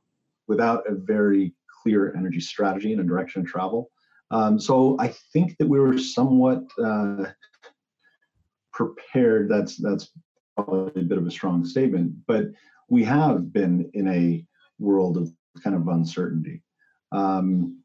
without 0.49 0.91
a 0.91 0.95
very 0.95 1.55
clear 1.83 2.13
energy 2.17 2.41
strategy 2.41 2.93
and 2.93 3.01
a 3.01 3.05
direction 3.05 3.43
of 3.43 3.47
travel. 3.47 3.91
Um, 4.33 4.59
so 4.59 4.97
I 4.99 5.15
think 5.33 5.57
that 5.59 5.69
we 5.69 5.79
were 5.79 5.97
somewhat 5.97 6.65
uh, 6.83 7.27
prepared. 8.73 9.49
That's 9.49 9.77
that's 9.77 10.11
probably 10.57 11.03
a 11.03 11.05
bit 11.05 11.19
of 11.19 11.29
a 11.29 11.31
strong 11.31 11.65
statement, 11.65 12.13
but 12.27 12.47
we 12.89 13.05
have 13.05 13.53
been 13.53 13.89
in 13.95 14.09
a 14.09 14.45
world 14.81 15.17
of 15.17 15.31
kind 15.63 15.77
of 15.77 15.87
uncertainty. 15.87 16.61
Um, 17.13 17.79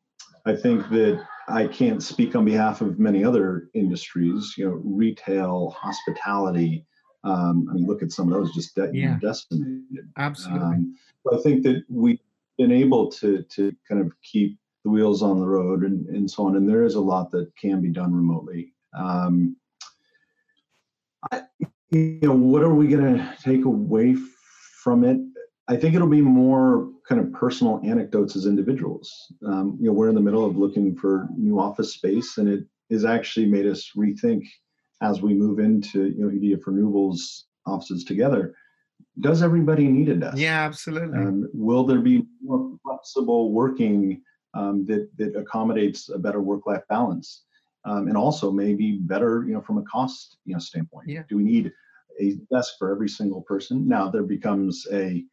I 0.45 0.55
think 0.55 0.89
that 0.89 1.23
I 1.47 1.67
can't 1.67 2.01
speak 2.03 2.35
on 2.35 2.45
behalf 2.45 2.81
of 2.81 2.99
many 2.99 3.23
other 3.23 3.69
industries, 3.73 4.55
you 4.57 4.65
know, 4.65 4.81
retail, 4.83 5.69
hospitality. 5.71 6.85
Um, 7.23 7.67
I 7.69 7.73
mean, 7.73 7.85
look 7.87 8.03
at 8.03 8.11
some 8.11 8.31
of 8.31 8.33
those 8.33 8.53
just 8.53 8.75
de- 8.75 8.91
Yeah. 8.93 9.17
decimated. 9.21 10.09
Absolutely. 10.17 10.61
Um, 10.61 10.95
but 11.23 11.35
I 11.35 11.41
think 11.41 11.63
that 11.63 11.83
we've 11.89 12.19
been 12.57 12.71
able 12.71 13.09
to 13.11 13.43
to 13.43 13.73
kind 13.87 14.01
of 14.01 14.11
keep 14.21 14.57
the 14.83 14.89
wheels 14.89 15.23
on 15.23 15.39
the 15.39 15.47
road 15.47 15.83
and, 15.83 16.05
and 16.07 16.29
so 16.29 16.45
on. 16.45 16.57
And 16.57 16.67
there 16.67 16.83
is 16.83 16.95
a 16.95 17.01
lot 17.01 17.31
that 17.31 17.55
can 17.55 17.81
be 17.81 17.89
done 17.89 18.13
remotely. 18.13 18.73
Um, 18.93 19.55
I, 21.31 21.43
you 21.89 22.19
know, 22.21 22.33
what 22.33 22.63
are 22.63 22.73
we 22.73 22.87
going 22.87 23.15
to 23.15 23.37
take 23.41 23.63
away 23.63 24.15
from 24.83 25.05
it? 25.05 25.21
I 25.67 25.77
think 25.77 25.95
it'll 25.95 26.09
be 26.09 26.21
more 26.21 26.89
kind 27.07 27.21
of 27.21 27.31
personal 27.31 27.81
anecdotes 27.85 28.35
as 28.35 28.45
individuals. 28.45 29.11
Um, 29.45 29.77
you 29.79 29.87
know, 29.87 29.93
we're 29.93 30.09
in 30.09 30.15
the 30.15 30.21
middle 30.21 30.45
of 30.45 30.57
looking 30.57 30.95
for 30.95 31.27
new 31.37 31.59
office 31.59 31.93
space, 31.93 32.37
and 32.37 32.49
it 32.49 32.65
has 32.91 33.05
actually 33.05 33.45
made 33.45 33.65
us 33.65 33.91
rethink 33.95 34.43
as 35.01 35.21
we 35.21 35.33
move 35.33 35.59
into 35.59 36.07
you 36.09 36.25
know 36.25 36.29
EDF 36.29 36.63
Renewables 36.63 37.43
offices 37.65 38.03
together. 38.03 38.55
Does 39.19 39.41
everybody 39.41 39.87
need 39.87 40.09
a 40.09 40.15
desk? 40.15 40.37
yeah, 40.37 40.63
absolutely. 40.63 41.17
Um, 41.17 41.49
will 41.53 41.85
there 41.85 41.99
be 41.99 42.25
more 42.41 42.77
flexible 42.83 43.51
working 43.51 44.21
um, 44.53 44.85
that 44.87 45.09
that 45.17 45.35
accommodates 45.35 46.09
a 46.09 46.19
better 46.19 46.41
work-life 46.41 46.83
balance, 46.89 47.43
um, 47.85 48.07
and 48.07 48.17
also 48.17 48.51
maybe 48.51 48.99
better, 49.01 49.45
you 49.47 49.53
know, 49.53 49.61
from 49.61 49.77
a 49.77 49.83
cost, 49.83 50.37
you 50.45 50.53
know, 50.53 50.59
standpoint? 50.59 51.07
Yeah. 51.07 51.23
Do 51.29 51.37
we 51.37 51.43
need 51.43 51.71
a 52.19 52.35
desk 52.51 52.73
for 52.77 52.91
every 52.91 53.09
single 53.09 53.41
person? 53.41 53.87
Now 53.87 54.09
there 54.09 54.23
becomes 54.23 54.85
a 54.91 55.23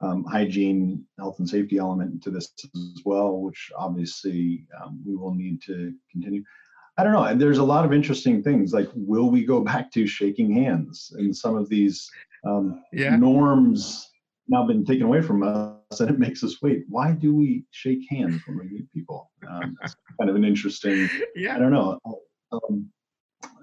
um, 0.00 0.24
hygiene, 0.24 1.04
health, 1.18 1.38
and 1.38 1.48
safety 1.48 1.78
element 1.78 2.22
to 2.22 2.30
this 2.30 2.52
as 2.74 3.02
well, 3.04 3.40
which 3.40 3.70
obviously 3.76 4.66
um, 4.82 5.00
we 5.06 5.14
will 5.14 5.34
need 5.34 5.60
to 5.62 5.92
continue. 6.10 6.42
I 6.96 7.04
don't 7.04 7.12
know. 7.12 7.34
There's 7.34 7.58
a 7.58 7.64
lot 7.64 7.84
of 7.84 7.92
interesting 7.92 8.42
things 8.42 8.72
like, 8.72 8.88
will 8.94 9.30
we 9.30 9.44
go 9.44 9.60
back 9.72 9.90
to 9.92 10.06
shaking 10.06 10.52
hands? 10.52 11.12
And 11.16 11.36
some 11.36 11.56
of 11.56 11.68
these 11.68 12.10
um, 12.46 12.82
Yeah. 12.92 13.16
norms 13.16 14.10
now 14.48 14.66
been 14.66 14.84
taken 14.84 15.06
away 15.06 15.22
from 15.22 15.42
us, 15.42 16.00
and 16.00 16.10
it 16.10 16.18
makes 16.18 16.42
us 16.42 16.60
wait. 16.60 16.84
Why 16.88 17.12
do 17.12 17.34
we 17.34 17.64
shake 17.70 18.00
hands 18.10 18.40
when 18.46 18.58
we 18.58 18.64
meet 18.64 18.92
people? 18.92 19.30
Um, 19.48 19.76
it's 19.82 19.94
kind 20.18 20.28
of 20.28 20.36
an 20.36 20.44
interesting. 20.44 21.08
Yeah. 21.36 21.56
I 21.56 21.58
don't 21.58 21.70
know. 21.70 21.98
Um, 22.52 22.90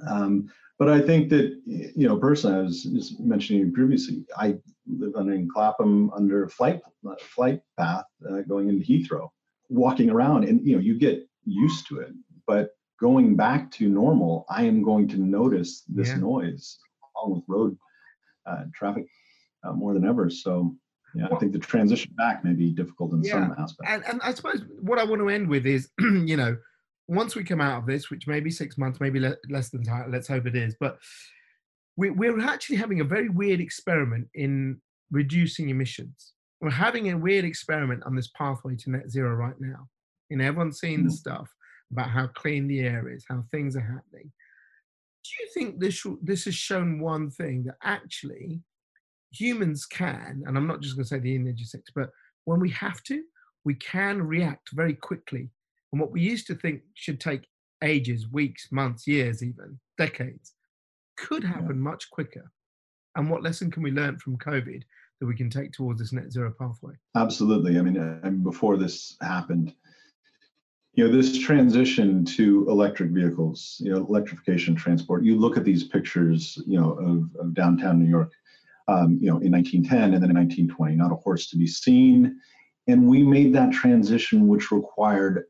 um, 0.07 0.49
but 0.79 0.89
I 0.89 1.01
think 1.01 1.29
that 1.29 1.59
you 1.65 2.07
know, 2.07 2.17
personally, 2.17 2.57
I 2.57 2.61
was 2.61 2.83
just 2.83 3.19
mentioning 3.19 3.73
previously. 3.73 4.25
I 4.37 4.57
live 4.87 5.15
on 5.15 5.29
in 5.31 5.49
Clapham 5.49 6.11
under 6.11 6.47
flight 6.49 6.81
flight 7.19 7.61
path 7.77 8.05
uh, 8.29 8.41
going 8.41 8.69
into 8.69 8.85
Heathrow, 8.85 9.29
walking 9.69 10.09
around, 10.09 10.43
and 10.43 10.65
you 10.65 10.75
know, 10.75 10.81
you 10.81 10.97
get 10.97 11.27
used 11.45 11.87
to 11.87 11.99
it. 11.99 12.11
But 12.45 12.71
going 12.99 13.35
back 13.35 13.71
to 13.71 13.89
normal, 13.89 14.45
I 14.49 14.63
am 14.63 14.83
going 14.83 15.07
to 15.09 15.17
notice 15.17 15.83
this 15.87 16.09
Yeah. 16.09 16.17
noise 16.17 16.77
along 17.15 17.35
with 17.37 17.43
road 17.47 17.77
uh, 18.45 18.65
traffic 18.73 19.07
uh, 19.63 19.73
more 19.73 19.93
than 19.93 20.05
ever. 20.05 20.29
So. 20.29 20.75
Yeah, 21.15 21.29
I 21.31 21.37
think 21.37 21.53
the 21.53 21.57
transition 21.59 22.11
back 22.17 22.43
may 22.43 22.53
be 22.53 22.69
difficult 22.71 23.13
in 23.13 23.23
some 23.23 23.55
aspects. 23.57 23.77
And, 23.87 24.03
and 24.05 24.21
I 24.21 24.33
suppose 24.33 24.65
what 24.81 24.99
I 24.99 25.05
want 25.05 25.19
to 25.21 25.29
end 25.29 25.47
with 25.47 25.65
is, 25.65 25.89
you 25.99 26.35
know, 26.35 26.57
once 27.07 27.35
we 27.35 27.43
come 27.43 27.61
out 27.61 27.79
of 27.79 27.85
this, 27.87 28.09
which 28.09 28.27
may 28.27 28.39
be 28.39 28.49
six 28.51 28.77
months, 28.77 28.99
maybe 28.99 29.19
le- 29.19 29.37
less 29.49 29.69
than 29.69 29.83
that, 29.83 30.11
let's 30.11 30.27
hope 30.27 30.45
it 30.45 30.55
is, 30.55 30.75
but 30.79 30.97
we, 31.95 32.09
we're 32.09 32.39
actually 32.41 32.75
having 32.75 32.99
a 32.99 33.05
very 33.05 33.29
weird 33.29 33.59
experiment 33.59 34.27
in 34.35 34.79
reducing 35.11 35.69
emissions. 35.69 36.33
We're 36.61 36.69
having 36.71 37.11
a 37.11 37.17
weird 37.17 37.45
experiment 37.45 38.03
on 38.05 38.15
this 38.15 38.29
pathway 38.37 38.75
to 38.77 38.91
net 38.91 39.09
zero 39.09 39.33
right 39.35 39.59
now. 39.59 39.87
You 40.29 40.37
know, 40.37 40.45
everyone's 40.45 40.79
seeing 40.79 41.03
the 41.05 41.09
Mm. 41.09 41.17
stuff 41.17 41.49
about 41.91 42.09
how 42.09 42.27
clean 42.27 42.67
the 42.67 42.81
air 42.81 43.07
is, 43.09 43.25
how 43.29 43.43
things 43.51 43.75
are 43.77 43.81
happening. 43.81 44.31
Do 45.23 45.29
you 45.39 45.49
think 45.53 45.79
this 45.79 46.05
this 46.21 46.45
has 46.45 46.55
shown 46.55 46.99
one 46.99 47.29
thing 47.29 47.63
that 47.65 47.75
actually 47.83 48.61
humans 49.31 49.85
can, 49.85 50.43
and 50.45 50.57
I'm 50.57 50.67
not 50.67 50.81
just 50.81 50.95
going 50.95 51.03
to 51.03 51.09
say 51.09 51.19
the 51.19 51.35
energy 51.35 51.63
sector, 51.63 51.91
but 51.95 52.09
when 52.45 52.59
we 52.59 52.69
have 52.71 53.01
to, 53.03 53.23
we 53.65 53.75
can 53.75 54.21
react 54.21 54.69
very 54.73 54.93
quickly. 54.93 55.49
And 55.91 56.01
what 56.01 56.11
we 56.11 56.21
used 56.21 56.47
to 56.47 56.55
think 56.55 56.81
should 56.93 57.19
take 57.19 57.47
ages, 57.83 58.27
weeks, 58.31 58.69
months, 58.71 59.07
years, 59.07 59.43
even 59.43 59.79
decades, 59.97 60.53
could 61.17 61.43
happen 61.43 61.79
much 61.79 62.09
quicker. 62.09 62.51
And 63.15 63.29
what 63.29 63.43
lesson 63.43 63.71
can 63.71 63.83
we 63.83 63.91
learn 63.91 64.19
from 64.19 64.37
COVID 64.37 64.83
that 65.19 65.25
we 65.25 65.35
can 65.35 65.49
take 65.49 65.71
towards 65.71 65.99
this 65.99 66.13
net 66.13 66.31
zero 66.31 66.53
pathway? 66.57 66.93
Absolutely. 67.15 67.79
I 67.79 67.81
mean, 67.81 68.43
before 68.43 68.77
this 68.77 69.17
happened, 69.21 69.73
you 70.93 71.07
know, 71.07 71.15
this 71.15 71.37
transition 71.37 72.25
to 72.25 72.67
electric 72.69 73.11
vehicles, 73.11 73.77
you 73.83 73.91
know, 73.91 73.97
electrification 73.97 74.75
transport. 74.75 75.23
You 75.23 75.37
look 75.37 75.57
at 75.57 75.63
these 75.63 75.83
pictures, 75.83 76.61
you 76.65 76.79
know, 76.79 76.93
of, 76.93 77.29
of 77.39 77.53
downtown 77.53 77.99
New 77.99 78.09
York, 78.09 78.31
um, 78.87 79.17
you 79.21 79.29
know, 79.29 79.37
in 79.39 79.51
1910 79.51 80.13
and 80.13 80.23
then 80.23 80.31
in 80.31 80.35
1920, 80.35 80.95
not 80.95 81.11
a 81.11 81.15
horse 81.15 81.49
to 81.49 81.57
be 81.57 81.67
seen. 81.67 82.39
And 82.87 83.07
we 83.07 83.21
made 83.21 83.53
that 83.53 83.71
transition, 83.71 84.47
which 84.47 84.71
required 84.71 85.43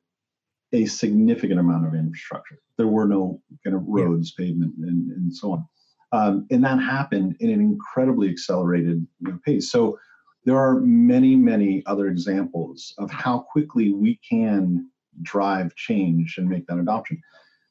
a 0.74 0.86
significant 0.86 1.60
amount 1.60 1.88
of 1.88 1.94
infrastructure. 1.96 2.60
There 2.78 2.88
were 2.88 3.08
no 3.08 3.42
kind 3.64 3.76
of 3.76 3.84
Yeah. 3.84 4.04
roads, 4.04 4.32
pavement, 4.34 4.74
and, 4.80 5.12
and 5.12 5.34
so 5.34 5.54
on. 5.54 5.66
Um, 6.12 6.48
and 6.52 6.64
that 6.64 6.80
happened 6.80 7.36
in 7.40 7.50
an 7.50 7.60
incredibly 7.60 8.30
accelerated 8.30 9.06
you 9.20 9.32
know, 9.32 9.40
pace. 9.46 9.72
So 9.72 9.98
there 10.46 10.58
are 10.58 10.80
many, 10.80 11.36
many 11.36 11.84
other 11.86 12.08
examples 12.08 12.94
of 12.98 13.12
how 13.12 13.40
quickly 13.40 13.92
we 13.92 14.20
can 14.28 14.90
drive 15.22 15.76
change 15.76 16.36
and 16.38 16.48
make 16.48 16.66
that 16.68 16.78
adoption. 16.80 17.22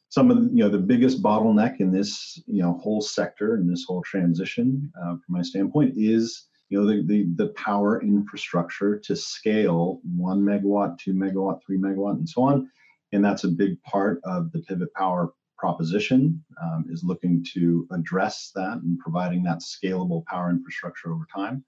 Some 0.09 0.31
of 0.31 0.37
the, 0.43 0.49
you 0.51 0.63
know 0.63 0.69
the 0.69 0.79
biggest 0.79 1.23
bottleneck 1.23 1.81
in 1.81 1.91
this 1.91 2.41
you 2.47 2.63
know 2.63 2.75
whole 2.75 3.01
sector 3.01 3.55
and 3.57 3.71
this 3.71 3.85
whole 3.87 4.03
transition, 4.03 4.91
uh, 5.03 5.17
from 5.17 5.23
my 5.29 5.43
standpoint, 5.43 5.95
is 5.97 6.47
you 6.69 6.79
know 6.79 6.87
the, 6.87 7.03
the 7.07 7.27
the 7.37 7.53
power 7.55 8.01
infrastructure 8.03 8.99
to 9.01 9.17
scale 9.17 10.01
one 10.17 10.41
megawatt, 10.43 10.99
two 10.99 11.13
megawatt, 11.13 11.61
three 11.65 11.79
megawatt, 11.79 12.19
and 12.19 12.29
so 12.29 12.43
on. 12.43 12.71
And 13.17 13.25
that's 13.25 13.45
a 13.45 13.49
big 13.49 13.83
part 13.83 14.21
of 14.25 14.53
the 14.53 14.61
pivot 14.61 14.93
power 14.95 15.33
proposition 15.59 16.45
um, 16.63 16.85
is 16.91 17.03
looking 17.03 17.45
to 17.55 17.89
address 17.91 18.53
that 18.55 18.79
and 18.83 18.99
providing 18.99 19.43
that 19.45 19.61
scalable 19.61 20.25
power 20.27 20.51
infrastructure 20.51 21.11
over 21.11 21.27
time. 21.35 21.65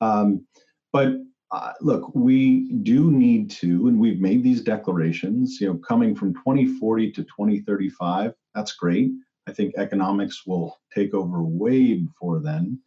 Um, 0.00 0.44
but 0.92 1.12
uh, 1.52 1.72
look, 1.80 2.10
we 2.14 2.72
do 2.82 3.12
need 3.12 3.48
to, 3.50 3.86
and 3.86 3.98
we've 3.98 4.20
made 4.20 4.42
these 4.42 4.60
declarations, 4.60 5.60
you 5.60 5.68
know, 5.68 5.78
coming 5.78 6.16
from 6.16 6.34
2040 6.34 7.12
to 7.12 7.22
2035, 7.22 8.34
that's 8.56 8.72
great. 8.72 9.12
I 9.46 9.52
think 9.52 9.74
economics 9.76 10.46
will 10.46 10.76
take 10.92 11.14
over 11.14 11.42
way 11.42 11.94
before 11.94 12.40
then 12.40 12.80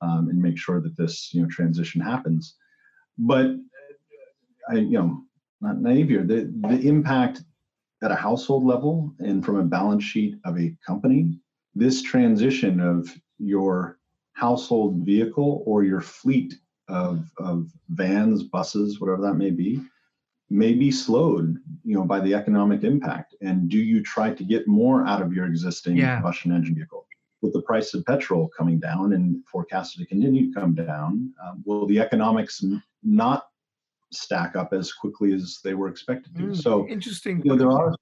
um, 0.00 0.28
and 0.30 0.40
make 0.40 0.56
sure 0.56 0.80
that 0.80 0.96
this, 0.96 1.34
you 1.34 1.42
know, 1.42 1.48
transition 1.48 2.00
happens. 2.00 2.54
But 3.18 3.56
I, 4.70 4.74
you 4.76 4.98
know, 4.98 5.22
not 5.60 5.80
naive 5.80 6.08
here, 6.08 6.22
the, 6.22 6.52
the 6.68 6.88
impact 6.88 7.42
at 8.06 8.12
a 8.12 8.14
household 8.14 8.64
level 8.64 9.12
and 9.18 9.44
from 9.44 9.56
a 9.56 9.64
balance 9.64 10.04
sheet 10.04 10.36
of 10.44 10.56
a 10.58 10.72
company, 10.86 11.36
this 11.74 12.02
transition 12.02 12.78
of 12.80 13.12
your 13.38 13.98
household 14.34 15.04
vehicle 15.04 15.64
or 15.66 15.82
your 15.82 16.00
fleet 16.00 16.54
of, 16.88 17.28
of 17.38 17.68
vans, 17.90 18.44
buses, 18.44 19.00
whatever 19.00 19.20
that 19.22 19.34
may 19.34 19.50
be, 19.50 19.82
may 20.50 20.72
be 20.72 20.88
slowed, 20.92 21.58
you 21.82 21.96
know, 21.96 22.04
by 22.04 22.20
the 22.20 22.32
economic 22.32 22.84
impact. 22.84 23.34
And 23.40 23.68
do 23.68 23.78
you 23.78 24.04
try 24.04 24.32
to 24.32 24.44
get 24.44 24.68
more 24.68 25.04
out 25.04 25.20
of 25.20 25.32
your 25.32 25.46
existing 25.46 25.96
Yeah. 25.96 26.14
combustion 26.14 26.52
engine 26.52 26.76
vehicle? 26.76 27.08
With 27.42 27.54
the 27.54 27.62
price 27.62 27.92
of 27.92 28.04
petrol 28.04 28.48
coming 28.56 28.78
down 28.78 29.14
and 29.14 29.44
forecasted 29.48 30.00
to 30.02 30.06
continue 30.06 30.52
to 30.52 30.60
come 30.60 30.74
down, 30.74 31.32
um, 31.44 31.62
will 31.66 31.86
the 31.86 31.98
economics 31.98 32.64
not 33.02 33.48
stack 34.12 34.56
up 34.56 34.72
as 34.72 34.92
quickly 34.92 35.32
as 35.32 35.58
they 35.64 35.74
were 35.74 35.88
expected 35.88 36.34
to? 36.36 36.42
Mm, 36.42 36.56
So, 36.56 36.86
interesting. 36.88 37.42
you 37.44 37.52
know, 37.52 37.56
there 37.56 37.70
are 37.70 37.94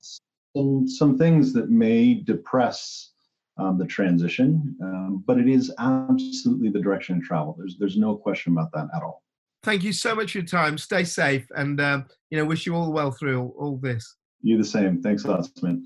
some 0.56 0.86
some 0.86 1.18
things 1.18 1.52
that 1.52 1.70
may 1.70 2.14
depress 2.14 3.10
um, 3.56 3.78
the 3.78 3.86
transition, 3.86 4.76
um, 4.82 5.24
but 5.26 5.38
it 5.38 5.48
is 5.48 5.72
absolutely 5.78 6.70
the 6.70 6.80
direction 6.80 7.18
of 7.18 7.22
travel. 7.22 7.54
There's 7.58 7.76
there's 7.78 7.96
no 7.96 8.16
question 8.16 8.52
about 8.52 8.72
that 8.72 8.88
at 8.94 9.02
all. 9.02 9.22
Thank 9.62 9.82
you 9.82 9.92
so 9.92 10.14
much 10.14 10.32
for 10.32 10.38
your 10.38 10.46
time. 10.46 10.76
Stay 10.76 11.04
safe, 11.04 11.46
and 11.56 11.80
um, 11.80 12.06
you 12.30 12.38
know, 12.38 12.44
wish 12.44 12.66
you 12.66 12.74
all 12.74 12.92
well 12.92 13.10
through 13.10 13.40
all, 13.40 13.54
all 13.58 13.76
this. 13.78 14.16
You 14.42 14.58
the 14.58 14.64
same. 14.64 15.00
Thanks 15.00 15.24
a 15.24 15.28
lot, 15.28 15.48
Sumit. 15.58 15.82